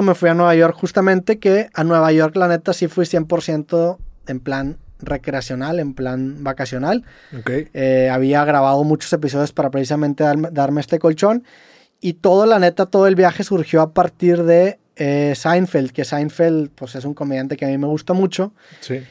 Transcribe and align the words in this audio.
me 0.00 0.14
fui 0.14 0.30
a 0.30 0.34
Nueva 0.34 0.54
York 0.54 0.74
justamente, 0.74 1.38
que 1.38 1.68
a 1.74 1.84
Nueva 1.84 2.10
York 2.12 2.34
la 2.36 2.48
neta 2.48 2.72
sí 2.72 2.88
fui 2.88 3.04
100% 3.04 3.98
en 4.26 4.40
plan 4.40 4.78
recreacional, 5.00 5.80
en 5.80 5.92
plan 5.92 6.42
vacacional. 6.42 7.04
Ok. 7.38 7.50
Eh, 7.74 8.08
había 8.10 8.44
grabado 8.46 8.82
muchos 8.84 9.12
episodios 9.12 9.52
para 9.52 9.70
precisamente 9.70 10.24
darme, 10.24 10.48
darme 10.50 10.80
este 10.80 10.98
colchón. 10.98 11.44
Y 12.00 12.14
todo, 12.14 12.46
la 12.46 12.58
neta, 12.58 12.86
todo 12.86 13.06
el 13.06 13.16
viaje 13.16 13.44
surgió 13.44 13.82
a 13.82 13.92
partir 13.92 14.44
de 14.44 14.78
eh, 14.96 15.34
Seinfeld, 15.36 15.92
que 15.92 16.04
Seinfeld 16.04 16.70
pues, 16.70 16.94
es 16.94 17.04
un 17.04 17.12
comediante 17.12 17.56
que 17.56 17.66
a 17.66 17.68
mí 17.68 17.76
me 17.76 17.86
gusta 17.86 18.14
mucho. 18.14 18.54
Sí. 18.80 19.02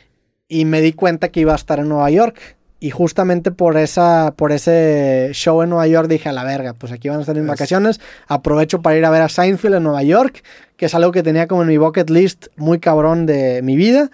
Y 0.48 0.66
me 0.66 0.82
di 0.82 0.94
cuenta 0.94 1.30
que 1.30 1.42
iba 1.42 1.54
a 1.54 1.58
estar 1.58 1.80
en 1.80 1.90
Nueva 1.90 2.10
York. 2.10 2.58
Y 2.84 2.90
justamente 2.90 3.52
por, 3.52 3.78
esa, 3.78 4.34
por 4.36 4.52
ese 4.52 5.30
show 5.34 5.62
en 5.62 5.70
Nueva 5.70 5.86
York 5.88 6.10
dije, 6.10 6.28
a 6.30 6.32
la 6.32 6.44
verga, 6.44 6.74
pues 6.74 6.92
aquí 6.92 7.10
van 7.10 7.20
a 7.20 7.22
estar 7.22 7.36
mis 7.36 7.44
Es- 7.44 7.48
vacaciones. 7.50 8.02
Aprovecho 8.28 8.82
para 8.82 8.98
ir 8.98 9.06
a 9.06 9.12
ver 9.12 9.22
a 9.22 9.30
Seinfeld 9.30 9.76
en 9.76 9.84
Nueva 9.84 10.02
York, 10.02 10.44
que 10.78 10.88
es 10.88 10.96
algo 10.96 11.12
que 11.12 11.22
tenía 11.22 11.48
como 11.48 11.62
en 11.62 11.68
mi 11.68 11.78
bucket 11.78 12.10
list 12.10 12.48
muy 12.56 12.80
cabrón 12.80 13.28
de 13.28 13.62
mi 13.62 13.76
vida. 13.76 14.10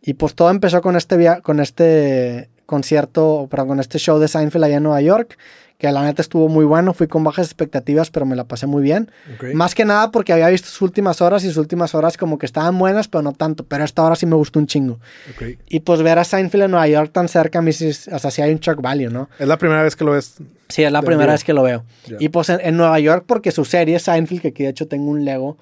Y 0.00 0.14
pues 0.14 0.34
todo 0.36 0.50
empezó 0.50 0.80
con 0.80 0.94
este, 0.94 1.16
via- 1.16 1.40
con 1.40 1.58
este 1.58 2.50
concierto, 2.66 3.46
perdón, 3.50 3.68
con 3.68 3.80
este 3.80 3.98
show 3.98 4.18
de 4.18 4.28
Seinfeld 4.28 4.64
allá 4.64 4.76
en 4.76 4.82
Nueva 4.82 5.00
York, 5.00 5.38
que 5.78 5.90
la 5.90 6.02
neta 6.02 6.22
estuvo 6.22 6.48
muy 6.48 6.64
bueno. 6.64 6.94
Fui 6.94 7.08
con 7.08 7.24
bajas 7.24 7.46
expectativas, 7.46 8.10
pero 8.10 8.24
me 8.24 8.36
la 8.36 8.44
pasé 8.44 8.66
muy 8.66 8.82
bien. 8.82 9.10
Ok. 9.34 9.52
Más 9.54 9.74
que 9.74 9.84
nada 9.84 10.10
porque 10.12 10.32
había 10.32 10.48
visto 10.48 10.68
sus 10.68 10.80
últimas 10.82 11.20
horas 11.20 11.42
y 11.44 11.48
sus 11.48 11.56
últimas 11.58 11.94
horas 11.94 12.16
como 12.16 12.38
que 12.38 12.46
estaban 12.46 12.78
buenas, 12.78 13.08
pero 13.08 13.22
no 13.22 13.32
tanto. 13.32 13.64
Pero 13.64 13.84
esta 13.84 14.02
hora 14.04 14.14
sí 14.16 14.24
me 14.24 14.36
gustó 14.36 14.60
un 14.60 14.66
chingo. 14.66 15.00
Ok. 15.34 15.58
Y 15.68 15.80
pues 15.80 16.00
ver 16.02 16.18
a 16.18 16.24
Seinfeld 16.24 16.64
en 16.64 16.70
Nueva 16.70 16.88
York 16.88 17.10
tan 17.12 17.28
cerca, 17.28 17.58
a 17.58 17.62
mí 17.62 17.72
sí, 17.72 17.88
es- 17.88 18.08
o 18.08 18.18
sea, 18.18 18.30
sí 18.30 18.40
hay 18.40 18.52
un 18.52 18.60
shock 18.60 18.80
value, 18.80 19.10
¿no? 19.10 19.28
Es 19.38 19.48
la 19.48 19.58
primera 19.58 19.82
vez 19.82 19.96
que 19.96 20.04
lo 20.04 20.12
ves. 20.12 20.36
Sí, 20.68 20.84
es 20.84 20.92
la 20.92 21.02
primera 21.02 21.24
vivo. 21.24 21.32
vez 21.32 21.44
que 21.44 21.52
lo 21.52 21.62
veo. 21.64 21.84
Ya. 22.06 22.16
Y 22.20 22.28
pues 22.30 22.48
en, 22.48 22.60
en 22.62 22.76
Nueva 22.76 22.98
York, 23.00 23.24
porque 23.26 23.50
su 23.50 23.64
serie 23.64 23.98
Seinfeld, 23.98 24.40
que 24.42 24.48
aquí 24.48 24.62
de 24.62 24.70
hecho 24.70 24.86
tengo 24.88 25.10
un 25.10 25.24
Lego. 25.24 25.58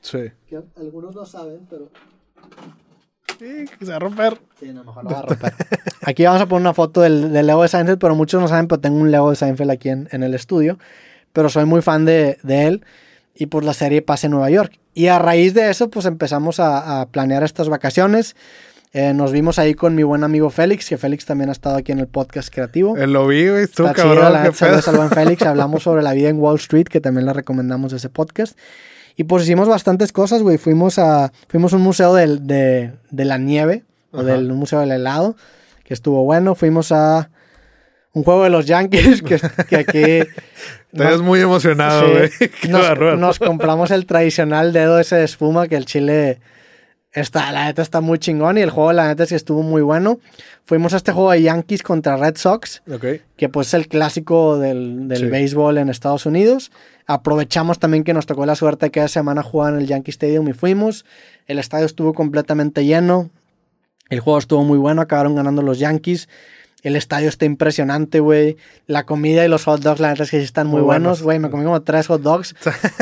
Sí. 0.00 0.30
Que 0.48 0.60
algunos 0.78 1.14
no 1.14 1.26
saben, 1.26 1.66
pero... 1.68 1.90
Sí, 3.38 3.64
que 3.78 3.84
se 3.84 3.90
va 3.90 3.96
a 3.96 4.00
romper. 4.00 4.38
Sí, 4.58 4.72
no, 4.72 4.82
mejor 4.84 5.04
lo 5.04 5.10
voy 5.10 5.18
a 5.18 5.22
romper. 5.22 5.52
Aquí 6.02 6.24
vamos 6.24 6.40
a 6.40 6.46
poner 6.46 6.60
una 6.62 6.74
foto 6.74 7.00
del, 7.02 7.32
del 7.32 7.46
Lego 7.46 7.62
de 7.62 7.68
Seinfeld, 7.68 7.98
pero 7.98 8.14
muchos 8.14 8.40
no 8.40 8.48
saben, 8.48 8.66
pero 8.68 8.80
tengo 8.80 8.96
un 8.98 9.10
Lego 9.10 9.30
de 9.30 9.36
Seinfeld 9.36 9.70
aquí 9.70 9.88
en, 9.90 10.08
en 10.12 10.22
el 10.22 10.34
estudio. 10.34 10.78
Pero 11.32 11.48
soy 11.50 11.64
muy 11.66 11.82
fan 11.82 12.04
de, 12.04 12.38
de 12.42 12.66
él. 12.66 12.84
Y 13.34 13.46
pues 13.46 13.64
la 13.66 13.74
serie 13.74 14.00
pasa 14.00 14.26
en 14.26 14.30
Nueva 14.30 14.48
York. 14.48 14.78
Y 14.94 15.08
a 15.08 15.18
raíz 15.18 15.52
de 15.52 15.68
eso, 15.68 15.90
pues 15.90 16.06
empezamos 16.06 16.58
a, 16.60 17.02
a 17.02 17.06
planear 17.08 17.42
estas 17.42 17.68
vacaciones. 17.68 18.34
Eh, 18.94 19.12
nos 19.12 19.30
vimos 19.32 19.58
ahí 19.58 19.74
con 19.74 19.94
mi 19.94 20.04
buen 20.04 20.24
amigo 20.24 20.48
Félix, 20.48 20.88
que 20.88 20.96
Félix 20.96 21.26
también 21.26 21.50
ha 21.50 21.52
estado 21.52 21.76
aquí 21.76 21.92
en 21.92 21.98
el 21.98 22.06
podcast 22.06 22.48
creativo. 22.54 22.96
Eh, 22.96 23.06
lo 23.06 23.26
vi, 23.26 23.46
güey. 23.46 23.64
Estuvo 23.64 23.88
Está 23.88 24.00
chido, 24.02 24.14
cabrón. 24.14 24.32
la 24.32 24.38
qué 24.44 24.48
neta, 24.48 24.56
saludos 24.56 24.84
pedo. 24.86 24.90
al 24.92 24.96
buen 24.96 25.10
Félix. 25.10 25.42
Hablamos 25.46 25.82
sobre 25.82 26.02
la 26.02 26.14
vida 26.14 26.30
en 26.30 26.38
Wall 26.38 26.56
Street, 26.56 26.86
que 26.86 27.02
también 27.02 27.26
le 27.26 27.34
recomendamos 27.34 27.92
ese 27.92 28.08
podcast. 28.08 28.56
Y 29.16 29.24
pues 29.24 29.44
hicimos 29.44 29.68
bastantes 29.68 30.12
cosas, 30.12 30.42
güey. 30.42 30.58
Fuimos 30.58 30.98
a, 30.98 31.32
fuimos 31.48 31.72
a 31.72 31.76
un 31.76 31.82
museo 31.82 32.14
del- 32.14 32.46
de, 32.46 32.92
de 33.10 33.24
la 33.24 33.38
nieve, 33.38 33.84
o 34.12 34.22
del 34.22 34.52
museo 34.52 34.80
del 34.80 34.92
helado, 34.92 35.36
que 35.84 35.94
estuvo 35.94 36.22
bueno. 36.24 36.54
Fuimos 36.54 36.92
a 36.92 37.30
un 38.12 38.24
juego 38.24 38.44
de 38.44 38.50
los 38.50 38.66
Yankees, 38.66 39.22
que, 39.26 39.40
que 39.68 39.76
aquí... 39.76 40.30
Ves 40.92 41.20
muy 41.20 41.40
emocionado, 41.40 42.10
güey. 42.10 42.30
Nos, 42.70 43.18
nos 43.18 43.38
compramos 43.38 43.90
el 43.90 44.06
tradicional 44.06 44.72
dedo 44.72 44.98
ese 44.98 45.16
de 45.16 45.24
espuma 45.24 45.68
que 45.68 45.76
el 45.76 45.84
chile 45.86 46.40
está, 47.20 47.50
la 47.52 47.64
neta 47.64 47.82
está 47.82 48.00
muy 48.00 48.18
chingón 48.18 48.58
y 48.58 48.60
el 48.60 48.70
juego 48.70 48.92
la 48.92 49.08
neta 49.08 49.26
sí 49.26 49.34
estuvo 49.34 49.62
muy 49.62 49.82
bueno. 49.82 50.18
Fuimos 50.64 50.94
a 50.94 50.96
este 50.98 51.12
juego 51.12 51.30
de 51.32 51.42
Yankees 51.42 51.82
contra 51.82 52.16
Red 52.16 52.36
Sox 52.36 52.82
que 53.36 53.48
pues 53.48 53.68
es 53.68 53.74
el 53.74 53.88
clásico 53.88 54.58
del, 54.58 55.08
del 55.08 55.18
Sí. 55.18 55.26
béisbol 55.26 55.78
en 55.78 55.88
Estados 55.88 56.26
Unidos. 56.26 56.70
Aprovechamos 57.06 57.78
también 57.78 58.02
que 58.04 58.12
nos 58.14 58.26
tocó 58.26 58.46
la 58.46 58.54
suerte 58.56 58.90
que 58.90 59.00
esa 59.00 59.08
semana 59.08 59.42
jugar 59.42 59.74
en 59.74 59.80
el 59.80 59.86
Yankee 59.86 60.10
Stadium 60.10 60.48
y 60.48 60.52
fuimos. 60.52 61.04
El 61.46 61.58
estadio 61.58 61.86
estuvo 61.86 62.12
completamente 62.14 62.84
lleno. 62.84 63.30
El 64.08 64.20
juego 64.20 64.38
estuvo 64.38 64.62
muy 64.64 64.78
bueno, 64.78 65.02
acabaron 65.02 65.34
ganando 65.34 65.62
los 65.62 65.78
Yankees. 65.78 66.28
El 66.86 66.94
estadio 66.94 67.28
está 67.28 67.46
impresionante, 67.46 68.20
güey. 68.20 68.56
La 68.86 69.04
comida 69.06 69.44
y 69.44 69.48
los 69.48 69.64
hot 69.64 69.80
dogs, 69.80 69.98
la 69.98 70.10
neta 70.10 70.22
es 70.22 70.30
que 70.30 70.38
sí 70.38 70.44
están 70.44 70.68
muy, 70.68 70.82
Muy 70.82 70.86
buenos, 70.86 71.20
güey. 71.20 71.40
Me 71.40 71.50
comí 71.50 71.64
como 71.64 71.82
tres 71.82 72.06
hot 72.06 72.22
dogs. 72.22 72.54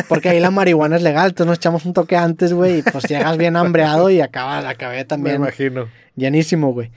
Porque 0.09 0.31
ahí 0.31 0.41
la 0.41 0.51
marihuana 0.51 0.97
es 0.97 1.03
legal. 1.03 1.29
Entonces 1.29 1.47
nos 1.49 1.59
echamos 1.59 1.85
un 1.85 1.93
toque 1.93 2.17
antes, 2.17 2.55
güey. 2.55 2.79
Y 2.79 2.83
pues 2.83 3.05
llegas 3.05 3.37
bien 3.37 3.57
hambreado 3.57 4.09
y 4.09 4.23
acaba, 4.23 4.67
acabé 4.67 4.97
Me 4.97 5.05
también 5.05 5.37
imagino. 5.37 5.89
llenísimo, 6.17 6.73
güey 6.73 6.93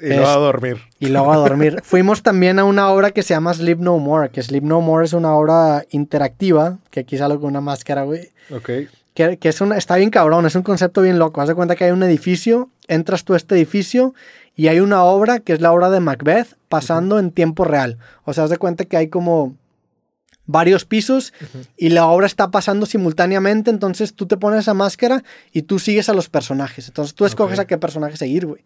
Y 0.00 0.06
luego 0.08 0.26
a 0.28 0.36
dormir. 0.36 0.78
y 0.98 1.08
luego 1.08 1.34
a 1.34 1.36
dormir. 1.36 1.80
Fuimos 1.84 2.22
también 2.22 2.58
a 2.58 2.64
una 2.64 2.88
obra 2.88 3.10
que 3.10 3.22
se 3.22 3.34
llama 3.34 3.52
Sleep 3.52 3.78
No 3.78 3.98
More, 3.98 4.30
que 4.30 4.42
Sleep 4.42 4.64
No 4.64 4.80
More 4.80 5.04
es 5.04 5.12
una 5.12 5.34
obra 5.34 5.84
interactiva, 5.90 6.78
que 6.90 7.00
aquí 7.00 7.18
sale 7.18 7.34
con 7.34 7.44
una 7.50 7.60
máscara, 7.60 8.04
güey. 8.04 8.30
Ok. 8.50 8.70
Que, 9.12 9.36
que 9.36 9.48
es 9.50 9.60
una, 9.60 9.76
está 9.76 9.96
bien 9.96 10.08
cabrón, 10.08 10.46
es 10.46 10.54
un 10.54 10.62
concepto 10.62 11.02
bien 11.02 11.18
loco. 11.18 11.42
Haz 11.42 11.48
de 11.48 11.54
cuenta 11.54 11.76
que 11.76 11.84
hay 11.84 11.90
un 11.90 12.02
edificio, 12.02 12.70
entras 12.88 13.24
tú 13.24 13.34
a 13.34 13.36
este 13.36 13.54
edificio 13.54 14.14
y 14.56 14.68
hay 14.68 14.80
una 14.80 15.04
obra 15.04 15.38
que 15.38 15.52
es 15.52 15.60
la 15.60 15.70
obra 15.70 15.90
de 15.90 16.00
Macbeth 16.00 16.56
pasando 16.68 17.18
en 17.18 17.30
tiempo 17.30 17.64
real. 17.64 17.98
O 18.24 18.32
sea, 18.32 18.44
haz 18.44 18.50
de 18.50 18.56
cuenta 18.56 18.86
que 18.86 18.96
hay 18.96 19.08
como 19.08 19.54
varios 20.46 20.84
pisos 20.84 21.34
y 21.76 21.90
la 21.90 22.06
obra 22.06 22.26
está 22.26 22.50
pasando 22.50 22.86
simultáneamente, 22.86 23.70
entonces 23.70 24.14
tú 24.14 24.26
te 24.26 24.36
pones 24.36 24.60
esa 24.60 24.74
máscara 24.74 25.22
y 25.52 25.62
tú 25.62 25.78
sigues 25.78 26.08
a 26.08 26.14
los 26.14 26.30
personajes. 26.30 26.88
Entonces 26.88 27.14
tú 27.14 27.26
escoges 27.26 27.58
a 27.58 27.66
qué 27.66 27.76
personaje 27.76 28.16
seguir, 28.16 28.46
güey. 28.46 28.64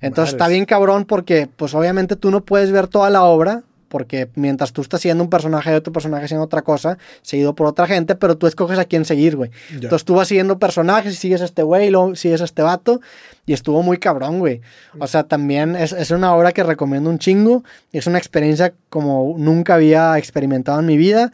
Entonces 0.00 0.34
está 0.34 0.46
bien 0.46 0.64
cabrón 0.64 1.06
porque 1.06 1.48
pues 1.56 1.74
obviamente 1.74 2.16
tú 2.16 2.30
no 2.30 2.44
puedes 2.44 2.70
ver 2.70 2.86
toda 2.86 3.10
la 3.10 3.24
obra 3.24 3.64
porque 3.96 4.28
mientras 4.34 4.74
tú 4.74 4.82
estás 4.82 5.00
siendo 5.00 5.24
un 5.24 5.30
personaje 5.30 5.70
y 5.70 5.74
otro 5.74 5.90
personaje 5.90 6.26
haciendo 6.26 6.44
otra 6.44 6.60
cosa, 6.60 6.98
seguido 7.22 7.54
por 7.54 7.66
otra 7.66 7.86
gente, 7.86 8.14
pero 8.14 8.36
tú 8.36 8.46
escoges 8.46 8.78
a 8.78 8.84
quién 8.84 9.06
seguir, 9.06 9.36
güey. 9.36 9.50
Ya. 9.70 9.76
Entonces 9.84 10.04
tú 10.04 10.16
vas 10.16 10.28
siguiendo 10.28 10.58
personajes 10.58 11.14
y 11.14 11.16
sigues 11.16 11.40
a 11.40 11.46
este 11.46 11.62
güey 11.62 11.86
y 11.86 11.90
luego 11.90 12.14
sigues 12.14 12.42
a 12.42 12.44
este 12.44 12.60
vato 12.60 13.00
y 13.46 13.54
estuvo 13.54 13.82
muy 13.82 13.96
cabrón, 13.96 14.38
güey. 14.38 14.60
O 14.98 15.06
sea, 15.06 15.22
también 15.22 15.76
es, 15.76 15.92
es 15.92 16.10
una 16.10 16.34
obra 16.34 16.52
que 16.52 16.62
recomiendo 16.62 17.08
un 17.08 17.18
chingo. 17.18 17.64
Es 17.90 18.06
una 18.06 18.18
experiencia 18.18 18.74
como 18.90 19.34
nunca 19.38 19.76
había 19.76 20.18
experimentado 20.18 20.78
en 20.80 20.84
mi 20.84 20.98
vida. 20.98 21.32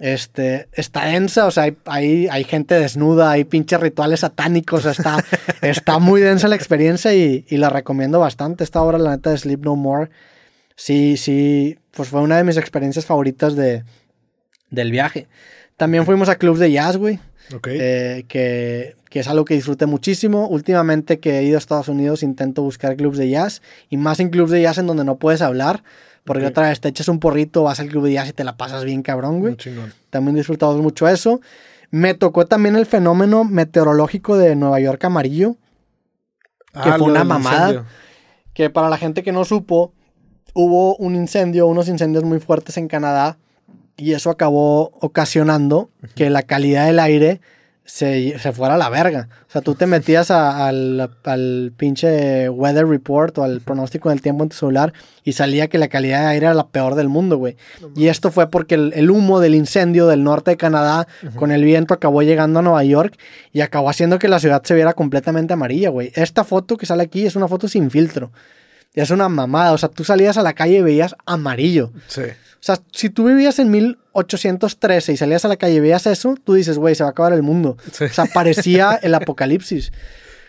Este, 0.00 0.66
está 0.72 1.04
densa, 1.04 1.46
o 1.46 1.52
sea, 1.52 1.62
hay, 1.62 1.76
hay, 1.84 2.26
hay 2.28 2.42
gente 2.42 2.74
desnuda, 2.74 3.30
hay 3.30 3.44
pinches 3.44 3.78
rituales 3.78 4.18
satánicos, 4.18 4.84
o 4.84 4.92
sea, 4.92 5.14
está, 5.20 5.24
está 5.62 6.00
muy 6.00 6.20
densa 6.20 6.48
la 6.48 6.56
experiencia 6.56 7.14
y, 7.14 7.44
y 7.48 7.56
la 7.58 7.70
recomiendo 7.70 8.18
bastante. 8.18 8.64
Esta 8.64 8.82
obra, 8.82 8.98
la 8.98 9.10
neta, 9.12 9.30
de 9.30 9.38
Sleep 9.38 9.64
No 9.64 9.76
More, 9.76 10.10
sí, 10.82 11.16
sí, 11.16 11.78
pues 11.92 12.08
fue 12.08 12.20
una 12.22 12.36
de 12.38 12.44
mis 12.44 12.56
experiencias 12.56 13.04
favoritas 13.04 13.54
de, 13.56 13.84
del 14.70 14.90
viaje. 14.90 15.28
También 15.76 16.06
fuimos 16.06 16.28
a 16.28 16.36
clubs 16.36 16.58
de 16.58 16.72
jazz, 16.72 16.96
güey, 16.96 17.18
Ok. 17.54 17.68
eh, 17.70 18.24
que, 18.28 18.96
que 19.10 19.20
es 19.20 19.28
algo 19.28 19.44
que 19.44 19.54
disfruté 19.54 19.86
muchísimo. 19.86 20.46
Últimamente 20.48 21.18
que 21.20 21.38
he 21.38 21.42
ido 21.44 21.56
a 21.56 21.58
Estados 21.58 21.88
Unidos 21.88 22.22
intento 22.22 22.62
buscar 22.62 22.96
clubs 22.96 23.18
de 23.18 23.28
jazz 23.28 23.60
y 23.88 23.96
más 23.96 24.20
en 24.20 24.30
clubs 24.30 24.50
de 24.50 24.62
jazz 24.62 24.78
en 24.78 24.86
donde 24.86 25.04
no 25.04 25.16
puedes 25.16 25.42
hablar. 25.42 25.82
Porque 26.24 26.46
otra 26.46 26.68
vez 26.68 26.80
te 26.80 26.88
echas 26.88 27.08
un 27.08 27.18
porrito, 27.18 27.62
vas 27.62 27.80
al 27.80 27.88
club 27.88 28.04
de 28.04 28.12
jazz 28.12 28.28
y 28.28 28.32
te 28.32 28.44
la 28.44 28.56
pasas 28.56 28.84
bien 28.84 29.02
cabrón, 29.02 29.40
güey. 29.40 29.56
También 30.10 30.36
disfrutamos 30.36 30.76
mucho 30.76 31.08
eso. 31.08 31.40
Me 31.90 32.14
tocó 32.14 32.46
también 32.46 32.76
el 32.76 32.86
fenómeno 32.86 33.42
meteorológico 33.44 34.36
de 34.36 34.54
Nueva 34.54 34.78
York 34.80 35.02
amarillo, 35.04 35.56
Que 36.74 36.90
fue 36.90 36.98
lo 36.98 37.04
una 37.06 37.24
mamada. 37.24 37.68
incendio. 37.70 37.86
que 38.52 38.68
para 38.70 38.88
la 38.90 38.98
gente 38.98 39.22
que 39.22 39.32
no 39.32 39.44
supo, 39.44 39.92
hubo 40.54 40.96
un 40.96 41.14
incendio, 41.14 41.66
unos 41.66 41.88
incendios 41.88 42.24
muy 42.24 42.40
fuertes 42.40 42.76
en 42.76 42.88
Canadá 42.88 43.38
y 43.96 44.12
eso 44.12 44.30
acabó 44.30 44.92
ocasionando 45.00 45.90
que 46.14 46.30
la 46.30 46.42
calidad 46.42 46.86
del 46.86 46.98
aire 46.98 47.40
se, 47.84 48.38
se 48.38 48.52
fuera 48.52 48.74
a 48.74 48.78
la 48.78 48.88
verga. 48.88 49.28
O 49.48 49.50
sea, 49.52 49.62
tú 49.62 49.74
te 49.74 49.84
metías 49.86 50.30
a- 50.30 50.68
al, 50.68 51.10
al 51.24 51.72
pinche 51.76 52.48
weather 52.48 52.86
report 52.86 53.36
o 53.38 53.42
al 53.42 53.60
pronóstico 53.60 54.10
del 54.10 54.22
tiempo 54.22 54.44
en 54.44 54.50
tu 54.50 54.56
celular 54.56 54.92
y 55.24 55.32
salía 55.32 55.66
que 55.68 55.76
la 55.78 55.88
calidad 55.88 56.20
de 56.20 56.26
aire 56.28 56.46
era 56.46 56.54
la 56.54 56.68
peor 56.68 56.94
del 56.94 57.08
mundo, 57.08 57.36
güey. 57.36 57.56
Y 57.96 58.06
esto 58.06 58.30
fue 58.30 58.48
porque 58.48 58.76
el, 58.76 58.92
el 58.94 59.10
humo 59.10 59.40
del 59.40 59.56
incendio 59.56 60.06
del 60.06 60.22
norte 60.22 60.52
de 60.52 60.56
Canadá 60.56 61.08
con 61.36 61.50
el 61.50 61.64
viento 61.64 61.92
acabó 61.92 62.22
llegando 62.22 62.60
a 62.60 62.62
Nueva 62.62 62.84
York 62.84 63.18
y 63.52 63.60
acabó 63.60 63.90
haciendo 63.90 64.18
que 64.20 64.28
la 64.28 64.38
ciudad 64.38 64.62
se 64.62 64.74
viera 64.74 64.94
completamente 64.94 65.52
amarilla, 65.52 65.88
güey. 65.90 66.12
Esta 66.14 66.44
foto 66.44 66.76
que 66.76 66.86
sale 66.86 67.02
aquí 67.02 67.26
es 67.26 67.34
una 67.34 67.48
foto 67.48 67.66
sin 67.66 67.90
filtro. 67.90 68.30
Y 68.94 69.00
es 69.00 69.10
una 69.10 69.28
mamada. 69.28 69.72
O 69.72 69.78
sea, 69.78 69.88
tú 69.88 70.04
salías 70.04 70.36
a 70.36 70.42
la 70.42 70.52
calle 70.52 70.78
y 70.78 70.82
veías 70.82 71.14
amarillo. 71.26 71.92
Sí. 72.08 72.22
O 72.22 72.62
sea, 72.62 72.78
si 72.92 73.08
tú 73.08 73.24
vivías 73.24 73.58
en 73.58 73.70
1813 73.70 75.12
y 75.12 75.16
salías 75.16 75.44
a 75.44 75.48
la 75.48 75.56
calle 75.56 75.74
y 75.76 75.80
veías 75.80 76.06
eso, 76.06 76.34
tú 76.44 76.54
dices, 76.54 76.76
güey, 76.78 76.94
se 76.94 77.02
va 77.04 77.08
a 77.08 77.12
acabar 77.12 77.32
el 77.32 77.42
mundo. 77.42 77.76
Sí. 77.92 78.04
O 78.04 78.08
sea, 78.08 78.26
parecía 78.26 78.94
el 79.02 79.14
apocalipsis. 79.14 79.92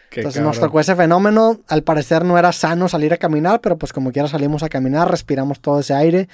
Qué 0.09 0.19
Entonces 0.21 0.41
nos 0.41 0.59
tocó 0.59 0.79
ese 0.81 0.95
fenómeno. 0.95 1.61
Al 1.69 1.83
parecer 1.83 2.25
no 2.25 2.37
era 2.37 2.51
sano 2.51 2.89
salir 2.89 3.13
a 3.13 3.17
caminar, 3.17 3.61
pero 3.61 3.77
pues 3.77 3.93
como 3.93 4.11
quiera 4.11 4.27
salimos 4.27 4.61
a 4.63 4.67
caminar, 4.69 5.09
respiramos 5.09 5.61
todo 5.61 5.79
ese 5.79 5.93
aire. 5.93 6.27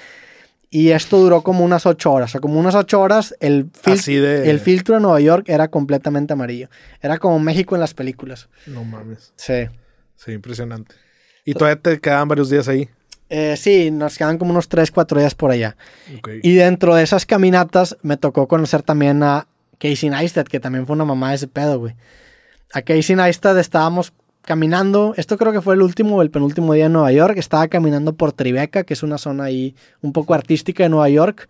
Y 0.69 0.89
esto 0.89 1.17
duró 1.19 1.43
como 1.43 1.63
unas 1.63 1.85
ocho 1.85 2.11
horas. 2.11 2.31
O 2.31 2.33
sea, 2.33 2.41
como 2.41 2.59
unas 2.59 2.73
ocho 2.75 2.99
horas, 2.99 3.35
el, 3.39 3.71
fil- 3.71 3.93
Así 3.93 4.15
de- 4.15 4.49
el 4.49 4.59
filtro 4.59 4.95
de 4.95 5.01
Nueva 5.01 5.19
York 5.19 5.45
era 5.47 5.67
completamente 5.67 6.33
amarillo. 6.33 6.69
Era 7.01 7.19
como 7.19 7.39
México 7.39 7.75
en 7.75 7.81
las 7.81 7.93
películas. 7.93 8.49
No 8.65 8.83
mames. 8.83 9.31
Sí. 9.35 9.67
Sí, 10.15 10.31
impresionante. 10.31 10.95
Y 11.47 11.53
todavía 11.53 11.81
te 11.81 11.97
quedaban 12.01 12.27
varios 12.27 12.49
días 12.49 12.67
ahí. 12.67 12.89
Eh, 13.29 13.55
sí, 13.55 13.89
nos 13.89 14.17
quedan 14.17 14.37
como 14.37 14.51
unos 14.51 14.67
tres, 14.67 14.91
cuatro 14.91 15.17
días 15.17 15.33
por 15.33 15.49
allá. 15.49 15.77
Ok. 16.17 16.29
Y 16.43 16.55
dentro 16.55 16.93
de 16.93 17.03
esas 17.03 17.25
caminatas 17.25 17.95
me 18.01 18.17
tocó 18.17 18.49
conocer 18.49 18.83
también 18.83 19.23
a 19.23 19.47
Casey 19.77 20.09
Neistat, 20.09 20.49
que 20.49 20.59
también 20.59 20.85
fue 20.85 20.95
una 20.95 21.05
mamá 21.05 21.29
de 21.29 21.35
ese 21.35 21.47
pedo, 21.47 21.79
güey. 21.79 21.95
A 22.73 22.81
Casey 22.81 23.15
Neistat 23.15 23.57
estábamos 23.57 24.11
caminando, 24.41 25.13
esto 25.15 25.37
creo 25.37 25.53
que 25.53 25.61
fue 25.61 25.75
el 25.75 25.83
último 25.83 26.17
o 26.17 26.21
el 26.21 26.31
penúltimo 26.31 26.73
día 26.73 26.87
en 26.87 26.93
Nueva 26.93 27.13
York, 27.13 27.37
estaba 27.37 27.69
caminando 27.69 28.13
por 28.15 28.33
Tribeca, 28.33 28.83
que 28.83 28.93
es 28.93 29.03
una 29.03 29.17
zona 29.17 29.45
ahí 29.45 29.73
un 30.01 30.11
poco 30.11 30.33
artística 30.33 30.83
de 30.83 30.89
Nueva 30.89 31.07
York. 31.07 31.47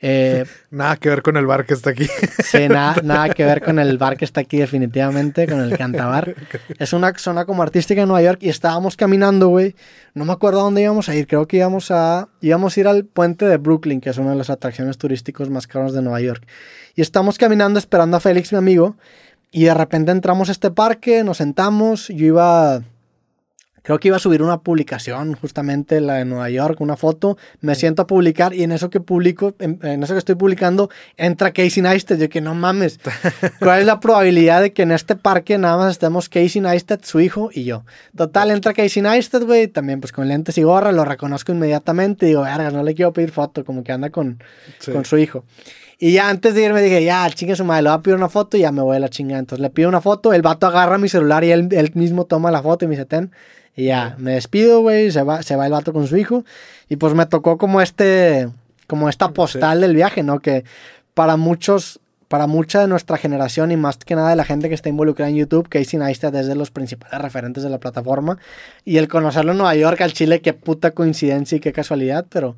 Eh, 0.00 0.44
nada 0.70 0.96
que 0.96 1.08
ver 1.08 1.22
con 1.22 1.36
el 1.36 1.46
bar 1.46 1.64
que 1.64 1.74
está 1.74 1.90
aquí. 1.90 2.06
Sí, 2.44 2.68
nada, 2.68 2.96
nada 3.02 3.30
que 3.30 3.44
ver 3.44 3.62
con 3.62 3.78
el 3.78 3.98
bar 3.98 4.16
que 4.16 4.24
está 4.24 4.40
aquí 4.42 4.58
definitivamente, 4.58 5.46
con 5.46 5.60
el 5.60 5.76
cantabar. 5.76 6.34
Es 6.78 6.92
una 6.92 7.12
zona 7.16 7.44
como 7.44 7.62
artística 7.62 8.02
en 8.02 8.08
Nueva 8.08 8.22
York 8.22 8.38
y 8.42 8.48
estábamos 8.48 8.96
caminando, 8.96 9.48
güey. 9.48 9.74
No 10.14 10.24
me 10.24 10.32
acuerdo 10.32 10.60
a 10.60 10.62
dónde 10.64 10.82
íbamos 10.82 11.08
a 11.08 11.14
ir, 11.14 11.26
creo 11.26 11.46
que 11.46 11.58
íbamos 11.58 11.90
a, 11.90 12.28
íbamos 12.40 12.76
a 12.76 12.80
ir 12.80 12.88
al 12.88 13.04
puente 13.04 13.46
de 13.46 13.56
Brooklyn, 13.56 14.00
que 14.00 14.10
es 14.10 14.18
una 14.18 14.30
de 14.30 14.36
las 14.36 14.50
atracciones 14.50 14.98
turísticas 14.98 15.50
más 15.50 15.66
caras 15.66 15.92
de 15.92 16.02
Nueva 16.02 16.20
York. 16.20 16.46
Y 16.94 17.02
estamos 17.02 17.36
caminando 17.36 17.78
esperando 17.78 18.16
a 18.16 18.20
Félix, 18.20 18.52
mi 18.52 18.58
amigo, 18.58 18.96
y 19.50 19.64
de 19.64 19.74
repente 19.74 20.12
entramos 20.12 20.48
a 20.48 20.52
este 20.52 20.70
parque, 20.70 21.24
nos 21.24 21.38
sentamos, 21.38 22.08
yo 22.08 22.26
iba 22.26 22.82
creo 23.86 24.00
que 24.00 24.08
iba 24.08 24.16
a 24.16 24.20
subir 24.20 24.42
una 24.42 24.62
publicación, 24.62 25.34
justamente 25.34 26.00
la 26.00 26.14
de 26.14 26.24
Nueva 26.24 26.50
York, 26.50 26.80
una 26.80 26.96
foto, 26.96 27.38
me 27.60 27.76
siento 27.76 28.02
a 28.02 28.06
publicar 28.08 28.52
y 28.52 28.64
en 28.64 28.72
eso 28.72 28.90
que 28.90 28.98
publico, 28.98 29.54
en, 29.60 30.02
eso 30.02 30.12
que 30.12 30.18
estoy 30.18 30.34
publicando, 30.34 30.90
entra 31.16 31.52
Casey 31.52 31.84
Neistat, 31.84 32.18
yo 32.18 32.28
que 32.28 32.40
no 32.40 32.56
mames, 32.56 32.98
¿cuál 33.60 33.78
es 33.78 33.86
la 33.86 34.00
probabilidad 34.00 34.60
de 34.60 34.72
que 34.72 34.82
en 34.82 34.90
este 34.90 35.14
parque 35.14 35.56
nada 35.56 35.76
más 35.76 35.92
estemos 35.92 36.28
Casey 36.28 36.60
Neistat, 36.60 37.04
su 37.04 37.20
hijo 37.20 37.50
y 37.52 37.62
yo? 37.62 37.84
Total, 38.16 38.50
entra 38.50 38.74
Casey 38.74 39.02
Neistat, 39.02 39.44
güey, 39.44 39.68
también 39.68 40.00
pues 40.00 40.10
con 40.10 40.26
lentes 40.26 40.58
y 40.58 40.64
gorra, 40.64 40.90
lo 40.90 41.04
reconozco 41.04 41.52
inmediatamente, 41.52 42.26
digo, 42.26 42.42
verga, 42.42 42.72
no 42.72 42.82
le 42.82 42.92
quiero 42.92 43.12
pedir 43.12 43.30
foto, 43.30 43.64
como 43.64 43.84
que 43.84 43.92
anda 43.92 44.10
con, 44.10 44.42
con 44.92 45.04
su 45.04 45.16
hijo. 45.16 45.44
Y 45.96 46.12
ya 46.12 46.28
antes 46.28 46.54
de 46.54 46.62
irme 46.64 46.82
dije, 46.82 47.04
ya, 47.04 47.30
chingue 47.30 47.54
su 47.54 47.64
madre, 47.64 47.84
le 47.84 47.90
voy 47.90 47.98
a 47.98 48.02
pedir 48.02 48.16
una 48.16 48.28
foto 48.28 48.56
y 48.56 48.62
ya 48.62 48.72
me 48.72 48.82
voy 48.82 48.96
a 48.96 48.98
la 49.00 49.08
chingada. 49.08 49.38
Entonces 49.38 49.62
le 49.62 49.70
pido 49.70 49.88
una 49.88 50.00
foto, 50.00 50.32
el 50.32 50.42
vato 50.42 50.66
agarra 50.66 50.98
mi 50.98 51.08
celular 51.08 51.44
y 51.44 51.52
él, 51.52 51.68
él 51.70 51.92
mismo 51.94 52.24
toma 52.24 52.50
la 52.50 52.62
foto 52.62 52.84
y 52.84 52.88
me 52.88 52.96
dice, 52.96 53.06
ten. 53.06 53.30
Y 53.76 53.84
ya, 53.84 54.16
me 54.18 54.32
despido, 54.32 54.80
güey, 54.80 55.10
se 55.10 55.22
va, 55.22 55.42
se 55.42 55.54
va 55.54 55.66
el 55.66 55.72
vato 55.72 55.92
con 55.92 56.06
su 56.06 56.16
hijo. 56.16 56.44
Y 56.88 56.96
pues 56.96 57.14
me 57.14 57.26
tocó 57.26 57.58
como 57.58 57.82
este, 57.82 58.48
como 58.86 59.08
esta 59.10 59.32
postal 59.32 59.82
del 59.82 59.94
viaje, 59.94 60.22
¿no? 60.22 60.40
Que 60.40 60.64
para 61.12 61.36
muchos, 61.36 62.00
para 62.28 62.46
mucha 62.46 62.80
de 62.80 62.88
nuestra 62.88 63.18
generación 63.18 63.70
y 63.72 63.76
más 63.76 63.98
que 63.98 64.14
nada 64.14 64.30
de 64.30 64.36
la 64.36 64.44
gente 64.44 64.70
que 64.70 64.74
está 64.74 64.88
involucrada 64.88 65.30
en 65.30 65.36
YouTube, 65.36 65.68
Casey 65.68 65.98
Neistat 65.98 66.34
es 66.36 66.46
de 66.46 66.54
los 66.54 66.70
principales 66.70 67.20
referentes 67.20 67.62
de 67.62 67.68
la 67.68 67.78
plataforma. 67.78 68.38
Y 68.86 68.96
el 68.96 69.08
conocerlo 69.08 69.52
en 69.52 69.58
Nueva 69.58 69.74
York, 69.74 70.00
al 70.00 70.14
Chile, 70.14 70.40
qué 70.40 70.54
puta 70.54 70.92
coincidencia 70.92 71.56
y 71.56 71.60
qué 71.60 71.74
casualidad, 71.74 72.24
pero 72.30 72.56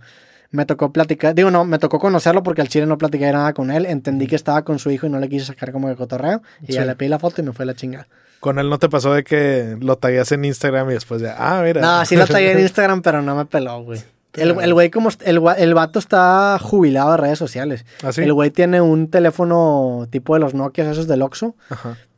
me 0.51 0.65
tocó 0.65 0.93
platicar, 0.93 1.35
digo, 1.35 1.51
no, 1.51 1.65
me 1.65 1.79
tocó 1.79 1.99
conocerlo 1.99 2.43
porque 2.43 2.63
al 2.63 2.69
chile 2.69 2.87
no 2.87 2.99
platiqué 2.99 3.31
nada 3.31 3.53
con 3.53 3.71
él, 3.71 3.87
entendí 3.87 4.27
que 4.27 4.37
estaba 4.37 4.63
con 4.63 4.79
su 4.79 4.91
hijo 4.91 5.07
y 5.07 5.11
no 5.11 5.19
le 5.19 5.29
quise 5.29 5.47
sacar 5.47 5.73
como 5.73 5.89
de 5.89 5.97
cotorreo, 5.97 6.43
y 6.67 6.73
ya 6.73 6.85
le 6.85 6.97
pedí 6.97 7.09
la 7.09 7.19
foto 7.19 7.43
y 7.43 7.45
me 7.45 7.53
fue 7.53 7.67
la 7.67 7.75
chingada. 7.75 8.09
Con 8.41 8.59
él 8.59 8.71
no 8.71 8.79
te 8.79 8.89
pasó 8.89 9.13
de 9.13 9.25
que 9.25 9.77
lo 9.81 9.97
tagueas 9.97 10.31
en 10.33 10.45
Instagram 10.45 10.91
y 10.91 10.95
después 10.95 11.21
ya, 11.21 11.35
ah, 11.39 11.61
mira. 11.63 11.81
No, 11.81 12.05
sí 12.05 12.17
lo 12.17 12.27
tagué 12.27 12.53
en 12.53 12.61
Instagram, 12.61 13.03
pero 13.03 13.21
no 13.21 13.35
me 13.35 13.45
peló, 13.47 13.83
güey. 13.83 14.01
El, 14.35 14.73
güey 14.73 14.91
como 14.91 15.09
el, 15.25 15.43
el 15.57 15.75
vato 15.75 15.99
está 15.99 16.59
jubilado 16.61 17.13
de 17.13 17.17
redes 17.17 17.39
sociales. 17.39 17.85
¿Ah, 18.05 18.13
sí? 18.13 18.23
El 18.23 18.33
güey 18.33 18.51
tiene 18.51 18.81
un 18.81 19.11
teléfono 19.11 20.07
tipo 20.11 20.35
de 20.35 20.41
los 20.41 20.55
Nokia 20.55 20.89
esos 20.89 21.09
del 21.09 21.23
Oxxo, 21.23 21.57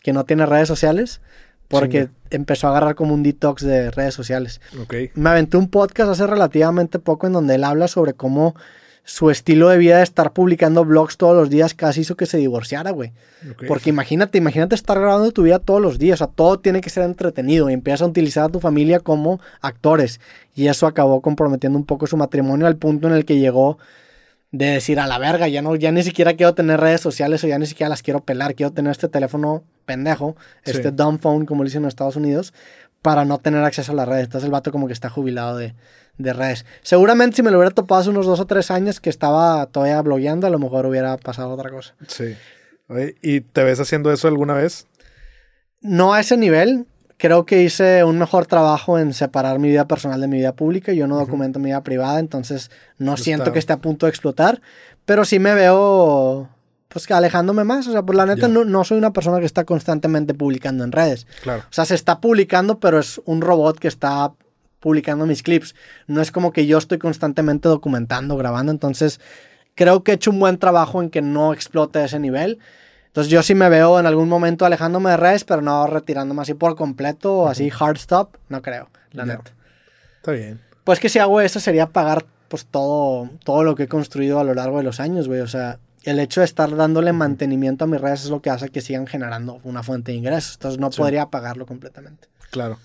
que 0.02 0.12
no 0.12 0.24
tiene 0.24 0.44
redes 0.44 0.68
sociales, 0.68 1.22
porque 1.70 2.08
empezó 2.30 2.66
a 2.66 2.70
agarrar 2.70 2.96
como 2.96 3.14
un 3.14 3.22
detox 3.22 3.62
de 3.62 3.90
redes 3.92 4.12
sociales. 4.12 4.60
Okay. 4.82 5.10
Me 5.14 5.30
aventé 5.30 5.56
un 5.56 5.68
podcast 5.68 6.10
hace 6.10 6.26
relativamente 6.26 6.98
poco 6.98 7.28
en 7.28 7.32
donde 7.32 7.54
él 7.54 7.64
habla 7.64 7.86
sobre 7.86 8.12
cómo 8.12 8.56
su 9.04 9.30
estilo 9.30 9.68
de 9.68 9.78
vida 9.78 9.98
de 9.98 10.02
estar 10.02 10.32
publicando 10.32 10.84
blogs 10.84 11.16
todos 11.16 11.36
los 11.36 11.48
días 11.48 11.74
casi 11.74 12.02
hizo 12.02 12.16
que 12.16 12.26
se 12.26 12.38
divorciara, 12.38 12.90
güey. 12.90 13.12
Porque 13.66 13.90
imagínate, 13.90 14.38
imagínate 14.38 14.74
estar 14.74 14.98
grabando 14.98 15.30
tu 15.32 15.42
vida 15.42 15.58
todos 15.58 15.80
los 15.80 15.98
días, 15.98 16.20
o 16.20 16.26
sea, 16.26 16.34
todo 16.34 16.58
tiene 16.58 16.80
que 16.80 16.90
ser 16.90 17.04
entretenido 17.04 17.70
y 17.70 17.72
empiezas 17.72 18.02
a 18.02 18.06
utilizar 18.06 18.44
a 18.44 18.48
tu 18.48 18.60
familia 18.60 19.00
como 19.00 19.40
actores. 19.60 20.20
Y 20.54 20.66
eso 20.66 20.86
acabó 20.86 21.22
comprometiendo 21.22 21.78
un 21.78 21.86
poco 21.86 22.06
su 22.06 22.16
matrimonio 22.16 22.66
al 22.66 22.76
punto 22.76 23.08
en 23.08 23.14
el 23.14 23.24
que 23.24 23.38
llegó 23.38 23.78
de 24.52 24.66
decir 24.66 24.98
a 24.98 25.06
la 25.06 25.18
verga, 25.18 25.46
ya 25.48 25.62
no, 25.62 25.76
ya 25.76 25.92
ni 25.92 26.02
siquiera 26.02 26.34
quiero 26.34 26.54
tener 26.54 26.80
redes 26.80 27.00
sociales 27.00 27.42
o 27.44 27.46
ya 27.46 27.58
ni 27.58 27.66
siquiera 27.66 27.88
las 27.88 28.02
quiero 28.02 28.20
pelar, 28.20 28.54
quiero 28.54 28.72
tener 28.72 28.90
este 28.90 29.08
teléfono 29.08 29.62
pendejo, 29.90 30.36
este 30.64 30.92
dumb 30.92 31.18
phone, 31.20 31.46
como 31.46 31.64
le 31.64 31.68
dicen 31.68 31.82
en 31.82 31.88
Estados 31.88 32.14
Unidos, 32.14 32.54
para 33.02 33.24
no 33.24 33.38
tener 33.38 33.64
acceso 33.64 33.90
a 33.90 33.96
las 33.96 34.06
redes. 34.06 34.26
Entonces 34.26 34.44
el 34.44 34.52
vato 34.52 34.70
como 34.70 34.86
que 34.86 34.92
está 34.92 35.10
jubilado 35.10 35.56
de, 35.56 35.74
de 36.16 36.32
redes. 36.32 36.64
Seguramente 36.82 37.34
si 37.36 37.42
me 37.42 37.50
lo 37.50 37.58
hubiera 37.58 37.74
topado 37.74 38.00
hace 38.00 38.10
unos 38.10 38.24
dos 38.24 38.38
o 38.38 38.46
tres 38.46 38.70
años 38.70 39.00
que 39.00 39.10
estaba 39.10 39.66
todavía 39.66 40.00
blogueando, 40.00 40.46
a 40.46 40.50
lo 40.50 40.60
mejor 40.60 40.86
hubiera 40.86 41.16
pasado 41.16 41.50
otra 41.50 41.70
cosa. 41.70 41.94
Sí. 42.06 42.36
¿Y 43.20 43.40
te 43.40 43.64
ves 43.64 43.80
haciendo 43.80 44.12
eso 44.12 44.28
alguna 44.28 44.54
vez? 44.54 44.86
No 45.80 46.14
a 46.14 46.20
ese 46.20 46.36
nivel. 46.36 46.86
Creo 47.16 47.44
que 47.44 47.62
hice 47.62 48.04
un 48.04 48.16
mejor 48.16 48.46
trabajo 48.46 48.96
en 48.96 49.12
separar 49.12 49.58
mi 49.58 49.68
vida 49.68 49.88
personal 49.88 50.20
de 50.20 50.28
mi 50.28 50.36
vida 50.38 50.54
pública. 50.54 50.92
Yo 50.92 51.08
no 51.08 51.18
documento 51.18 51.58
mi 51.58 51.66
vida 51.66 51.82
privada, 51.82 52.20
entonces 52.20 52.70
no 52.96 53.16
siento 53.16 53.52
que 53.52 53.58
esté 53.58 53.72
a 53.72 53.78
punto 53.78 54.06
de 54.06 54.10
explotar. 54.10 54.62
Pero 55.04 55.24
sí 55.24 55.40
me 55.40 55.54
veo 55.54 56.48
pues 56.92 57.08
alejándome 57.10 57.64
más. 57.64 57.86
O 57.86 57.92
sea, 57.92 58.02
por 58.02 58.16
la 58.16 58.26
neta 58.26 58.48
no, 58.48 58.64
no, 58.64 58.84
soy 58.84 58.98
una 58.98 59.12
persona 59.12 59.38
que 59.38 59.46
está 59.46 59.64
constantemente 59.64 60.34
publicando 60.34 60.84
en 60.84 60.92
redes. 60.92 61.26
Claro. 61.42 61.62
O 61.62 61.72
sea, 61.72 61.84
se 61.84 61.94
está 61.94 62.20
publicando, 62.20 62.80
pero 62.80 62.98
es 62.98 63.20
un 63.24 63.40
robot 63.40 63.78
que 63.78 63.88
está 63.88 64.32
publicando 64.80 65.24
mis 65.24 65.42
clips. 65.42 65.74
No 66.08 66.20
es 66.20 66.32
como 66.32 66.52
que 66.52 66.66
yo 66.66 66.78
estoy 66.78 66.98
constantemente 66.98 67.68
documentando, 67.68 68.36
grabando. 68.36 68.72
Entonces, 68.72 69.20
creo 69.76 70.02
que 70.02 70.12
he 70.12 70.14
hecho 70.16 70.32
un 70.32 70.40
buen 70.40 70.58
trabajo 70.58 71.00
en 71.00 71.10
que 71.10 71.22
no 71.22 71.52
explote 71.52 72.04
ese 72.04 72.18
nivel. 72.18 72.58
Entonces, 73.06 73.30
yo 73.30 73.42
sí 73.44 73.54
me 73.54 73.68
veo 73.68 74.00
en 74.00 74.06
algún 74.06 74.28
momento 74.28 74.64
alejándome 74.64 75.10
de 75.10 75.16
redes, 75.16 75.44
pero 75.44 75.62
no 75.62 75.86
retirándome 75.86 76.42
así 76.42 76.54
por 76.54 76.74
completo 76.74 77.34
o 77.34 77.48
así 77.48 77.70
hard 77.78 77.96
stop. 77.96 78.36
No 78.48 78.62
creo, 78.62 78.88
la 79.12 79.26
neta. 79.26 79.52
Está 80.16 80.32
bien. 80.32 80.60
Pues 80.82 80.98
que 80.98 81.08
si 81.08 81.20
hago 81.20 81.40
eso 81.40 81.60
sería 81.60 81.86
pagar 81.86 82.26
pues 82.48 82.66
todo, 82.66 83.30
todo 83.44 83.62
lo 83.62 83.76
que 83.76 83.84
he 83.84 83.88
construido 83.88 84.40
a 84.40 84.44
lo 84.44 84.54
largo 84.54 84.78
de 84.78 84.82
los 84.82 84.98
años, 84.98 85.28
güey. 85.28 85.40
O 85.40 85.46
sea, 85.46 85.78
el 86.04 86.18
hecho 86.18 86.40
de 86.40 86.46
estar 86.46 86.74
dándole 86.74 87.12
mantenimiento 87.12 87.84
a 87.84 87.86
mis 87.86 88.00
redes 88.00 88.24
es 88.24 88.30
lo 88.30 88.40
que 88.40 88.50
hace 88.50 88.70
que 88.70 88.80
sigan 88.80 89.06
generando 89.06 89.60
una 89.64 89.82
fuente 89.82 90.12
de 90.12 90.18
ingresos. 90.18 90.54
Entonces 90.54 90.80
no 90.80 90.90
podría 90.90 91.26
pagarlo 91.26 91.66
completamente. 91.66 92.28
Claro. 92.50 92.78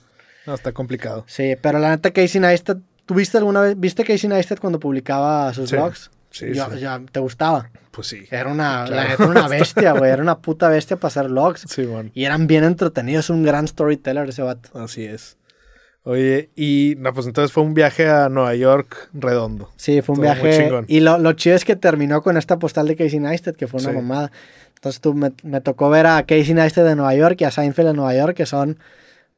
No, 0.45 0.53
está 0.53 0.71
complicado. 0.73 1.23
Sí, 1.27 1.55
pero 1.61 1.79
la 1.79 1.89
neta 1.89 2.11
Casey 2.11 2.39
Neistat, 2.39 2.77
¿tuviste 3.05 3.37
alguna 3.37 3.61
vez, 3.61 3.79
viste 3.79 4.03
Casey 4.03 4.29
Neistat 4.29 4.59
cuando 4.59 4.79
publicaba 4.79 5.53
sus 5.53 5.71
blogs? 5.71 6.11
Sí, 6.29 6.53
sí. 6.53 6.79
Ya, 6.79 7.01
¿Te 7.11 7.19
gustaba? 7.21 7.69
Pues 7.91 8.07
sí. 8.07 8.25
Era 8.29 8.49
una, 8.51 8.85
la 8.87 9.07
neta, 9.07 9.25
una 9.25 9.47
bestia, 9.47 9.93
güey. 9.93 10.11
Era 10.11 10.21
una 10.21 10.39
puta 10.39 10.67
bestia 10.67 10.97
para 10.97 11.07
hacer 11.07 11.29
vlogs. 11.29 11.61
Sí, 11.61 11.85
bueno. 11.85 12.11
Y 12.13 12.25
eran 12.25 12.45
bien 12.45 12.65
entretenidos. 12.65 13.29
Un 13.29 13.43
gran 13.43 13.67
storyteller 13.67 14.27
ese 14.27 14.41
vato. 14.41 14.77
Así 14.77 15.05
es. 15.05 15.37
Oye, 16.05 16.51
y 16.55 16.93
no, 16.99 17.13
pues 17.13 17.25
entonces 17.25 17.51
fue 17.51 17.63
un 17.63 17.73
viaje 17.73 18.07
a 18.07 18.29
Nueva 18.29 18.53
York 18.53 19.09
redondo. 19.11 19.71
Sí, 19.75 20.03
fue 20.03 20.15
un 20.15 20.21
viaje. 20.21 20.85
Y 20.87 20.99
lo, 20.99 21.17
lo, 21.17 21.33
chido 21.33 21.55
es 21.55 21.65
que 21.65 21.75
terminó 21.75 22.21
con 22.21 22.37
esta 22.37 22.59
postal 22.59 22.87
de 22.87 22.95
Casey 22.95 23.19
Neistat, 23.19 23.55
que 23.55 23.67
fue 23.67 23.81
una 23.81 23.91
mamada. 23.91 24.31
Entonces 24.75 25.01
tú 25.01 25.15
me, 25.15 25.33
me, 25.41 25.61
tocó 25.61 25.89
ver 25.89 26.05
a 26.05 26.23
Casey 26.27 26.53
Neistat 26.53 26.85
de 26.85 26.95
Nueva 26.95 27.15
York 27.15 27.41
y 27.41 27.45
a 27.45 27.51
Seinfeld 27.51 27.87
de 27.87 27.93
Nueva 27.95 28.13
York, 28.13 28.37
que 28.37 28.45
son 28.45 28.77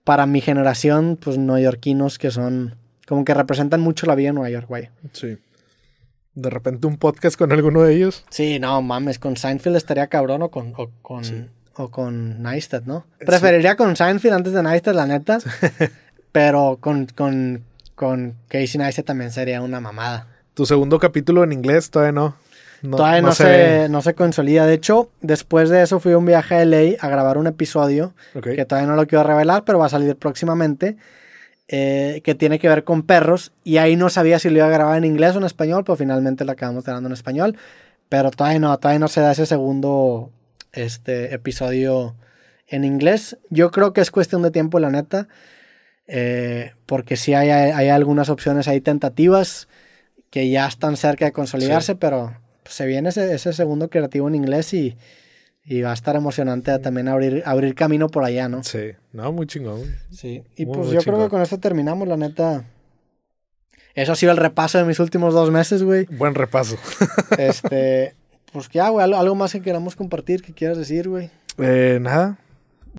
para 0.03 0.25
mi 0.25 0.41
generación, 0.41 1.17
pues 1.21 1.37
neoyorquinos 1.37 2.17
que 2.19 2.31
son 2.31 2.75
como 3.07 3.23
que 3.23 3.33
representan 3.33 3.79
mucho 3.79 4.05
la 4.05 4.15
vida 4.15 4.29
en 4.29 4.35
Nueva 4.35 4.49
York, 4.49 4.67
güey. 4.67 4.89
Sí. 5.13 5.37
De 6.35 6.49
repente 6.49 6.85
un 6.85 6.97
podcast 6.97 7.37
con 7.37 7.53
alguno 7.53 7.83
de 7.83 7.95
ellos. 7.95 8.25
Sí, 8.29 8.59
no 8.59 8.81
mames, 8.81 9.19
con 9.19 9.37
Seinfeld 9.37 9.77
estaría 9.77 10.07
cabrón 10.07 10.41
o 10.41 10.51
con, 10.51 10.73
o 10.75 10.89
con, 11.01 11.49
o 11.75 11.89
con 11.89 12.43
Neistat, 12.43 12.83
¿no? 12.83 13.05
Preferiría 13.19 13.77
con 13.77 13.95
Seinfeld 13.95 14.33
antes 14.33 14.51
de 14.51 14.63
Neistat, 14.63 14.93
la 14.93 15.07
neta. 15.07 15.39
pero 16.37 16.77
con, 16.79 17.07
con, 17.07 17.63
con 17.95 18.35
Casey 18.47 18.77
Neistat 18.77 19.07
también 19.07 19.31
sería 19.31 19.59
una 19.63 19.81
mamada. 19.81 20.27
Tu 20.53 20.67
segundo 20.67 20.99
capítulo 20.99 21.43
en 21.43 21.51
inglés 21.51 21.89
todavía 21.89 22.11
no. 22.11 22.35
todavía 22.91 23.23
no, 23.23 23.31
se, 23.31 23.89
no 23.89 24.03
se 24.03 24.13
consolida. 24.13 24.67
De 24.67 24.75
hecho, 24.75 25.09
después 25.21 25.71
de 25.71 25.81
eso 25.81 25.99
fui 25.99 26.11
a 26.11 26.17
un 26.19 26.27
viaje 26.27 26.53
a 26.53 26.63
LA 26.63 26.97
a 26.99 27.09
grabar 27.09 27.39
un 27.39 27.47
episodio 27.47 28.13
que 28.39 28.65
todavía 28.65 28.87
no 28.87 28.95
lo 28.95 29.07
quiero 29.07 29.23
revelar, 29.23 29.63
pero 29.65 29.79
va 29.79 29.87
a 29.87 29.89
salir 29.89 30.15
próximamente. 30.15 30.95
Eh, 31.69 32.21
que 32.23 32.35
tiene 32.35 32.59
que 32.59 32.69
ver 32.69 32.83
con 32.83 33.01
perros. 33.01 33.51
Y 33.63 33.77
ahí 33.77 33.95
no 33.95 34.11
sabía 34.11 34.37
si 34.37 34.51
lo 34.51 34.57
iba 34.57 34.67
a 34.67 34.69
grabar 34.69 34.95
en 34.99 35.05
inglés 35.05 35.33
o 35.33 35.39
en 35.39 35.45
español, 35.45 35.83
pero 35.83 35.95
finalmente 35.95 36.45
lo 36.45 36.51
acabamos 36.51 36.83
grabando 36.83 37.07
en 37.07 37.13
español. 37.13 37.57
Pero 38.09 38.29
todavía 38.29 38.59
no, 38.59 38.77
todavía 38.77 38.99
no 38.99 39.07
se 39.07 39.21
da 39.21 39.31
ese 39.31 39.47
segundo 39.47 40.29
este, 40.71 41.33
episodio 41.33 42.15
en 42.67 42.83
inglés. 42.83 43.37
Yo 43.49 43.71
creo 43.71 43.91
que 43.91 44.01
es 44.01 44.11
cuestión 44.11 44.43
de 44.43 44.51
tiempo, 44.51 44.79
la 44.79 44.91
neta. 44.91 45.27
Eh, 46.07 46.71
porque 46.85 47.17
sí 47.17 47.33
hay, 47.33 47.49
hay, 47.49 47.89
algunas 47.89 48.29
opciones 48.29 48.69
ahí 48.69 48.79
tentativas 48.79 49.67
que 50.29 50.49
ya 50.49 50.65
están 50.65 50.95
cerca 50.95 51.25
de 51.25 51.33
consolidarse, 51.33 51.95
pero 51.95 52.33
se 52.63 52.85
viene 52.85 53.09
ese, 53.09 53.33
ese, 53.33 53.51
segundo 53.51 53.89
creativo 53.89 54.27
en 54.29 54.35
inglés 54.35 54.73
y, 54.73 54.95
y, 55.65 55.81
va 55.81 55.91
a 55.91 55.93
estar 55.93 56.15
emocionante 56.15 56.77
también 56.79 57.09
abrir, 57.09 57.43
abrir 57.45 57.75
camino 57.75 58.07
por 58.07 58.23
allá, 58.23 58.47
¿no? 58.47 58.63
Sí, 58.63 58.91
no, 59.11 59.31
muy 59.33 59.47
chingón. 59.47 59.81
Sí, 60.11 60.43
y 60.55 60.65
pues 60.65 60.91
yo 60.91 61.01
creo 61.01 61.23
que 61.23 61.29
con 61.29 61.41
esto 61.41 61.59
terminamos, 61.59 62.07
la 62.07 62.15
neta. 62.15 62.63
Eso 63.93 64.11
ha 64.13 64.15
sido 64.15 64.31
el 64.31 64.37
repaso 64.37 64.77
de 64.77 64.85
mis 64.85 64.99
últimos 64.99 65.33
dos 65.33 65.51
meses, 65.51 65.83
güey. 65.83 66.05
Buen 66.05 66.35
repaso. 66.35 66.77
este, 67.37 68.15
pues 68.53 68.69
ya, 68.69 68.89
güey, 68.89 69.03
algo, 69.03 69.17
algo 69.17 69.35
más 69.35 69.51
que 69.51 69.61
queramos 69.61 69.95
compartir, 69.95 70.41
que 70.41 70.53
quieras 70.53 70.77
decir, 70.77 71.09
güey. 71.09 71.31
Eh, 71.57 71.97
nada, 71.99 72.37